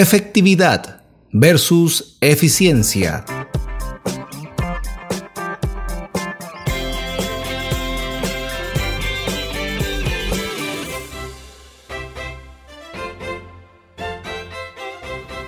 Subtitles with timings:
[0.00, 1.02] Efectividad
[1.32, 3.24] versus eficiencia.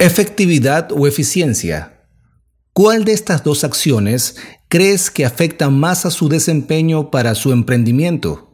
[0.00, 2.08] Efectividad o eficiencia.
[2.72, 4.34] ¿Cuál de estas dos acciones
[4.66, 8.50] crees que afecta más a su desempeño para su emprendimiento?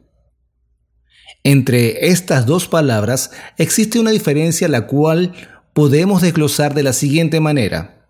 [1.43, 5.33] Entre estas dos palabras existe una diferencia la cual
[5.77, 8.09] podemos desglosar de la siguiente manera.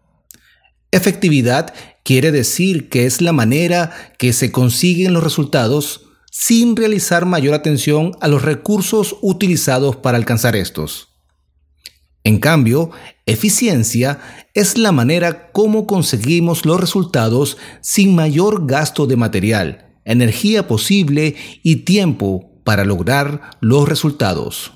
[0.93, 1.75] Efectividad
[2.05, 8.13] quiere decir que es la manera que se consiguen los resultados sin realizar mayor atención
[8.21, 11.09] a los recursos utilizados para alcanzar estos.
[12.23, 12.93] En cambio,
[13.27, 14.21] eficiencia
[14.55, 21.77] es la manera como conseguimos los resultados sin mayor gasto de material, energía posible y
[21.79, 24.76] tiempo para lograr los resultados.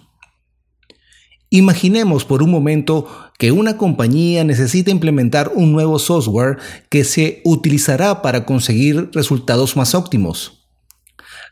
[1.51, 8.23] Imaginemos por un momento que una compañía necesita implementar un nuevo software que se utilizará
[8.23, 10.69] para conseguir resultados más óptimos.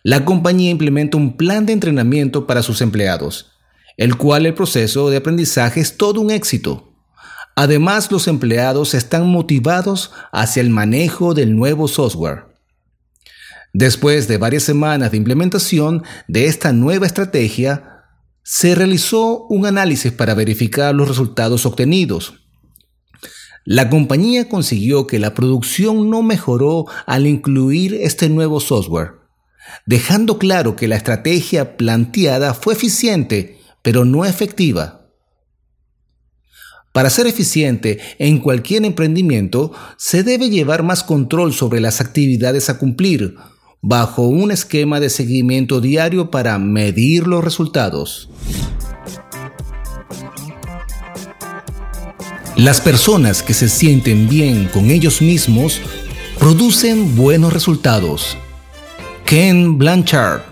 [0.04, 3.58] La compañía implementa un plan de entrenamiento para sus empleados
[3.98, 6.94] el cual el proceso de aprendizaje es todo un éxito.
[7.56, 12.44] Además, los empleados están motivados hacia el manejo del nuevo software.
[13.72, 17.97] Después de varias semanas de implementación de esta nueva estrategia,
[18.50, 22.32] se realizó un análisis para verificar los resultados obtenidos.
[23.66, 29.16] La compañía consiguió que la producción no mejoró al incluir este nuevo software,
[29.84, 35.10] dejando claro que la estrategia planteada fue eficiente pero no efectiva.
[36.94, 42.78] Para ser eficiente en cualquier emprendimiento, se debe llevar más control sobre las actividades a
[42.78, 43.34] cumplir,
[43.80, 48.28] bajo un esquema de seguimiento diario para medir los resultados.
[52.56, 55.80] Las personas que se sienten bien con ellos mismos
[56.38, 58.36] producen buenos resultados.
[59.24, 60.47] Ken Blanchard